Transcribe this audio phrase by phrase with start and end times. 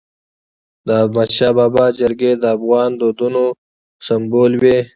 [0.85, 3.43] د احمدشاه بابا جرګي د افغان دودونو
[4.07, 4.77] سمبول وي.